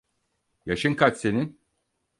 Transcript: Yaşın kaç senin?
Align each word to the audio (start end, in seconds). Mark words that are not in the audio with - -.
Yaşın 0.65 0.93
kaç 0.95 1.17
senin? 1.17 1.59